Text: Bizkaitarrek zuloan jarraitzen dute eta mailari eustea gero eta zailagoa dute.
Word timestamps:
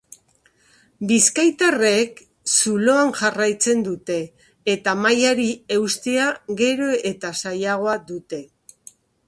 Bizkaitarrek 1.09 2.23
zuloan 2.53 3.13
jarraitzen 3.19 3.85
dute 3.89 4.17
eta 4.75 4.97
mailari 5.05 5.47
eustea 5.79 6.27
gero 6.65 6.91
eta 7.13 7.35
zailagoa 7.43 7.99
dute. 8.13 8.45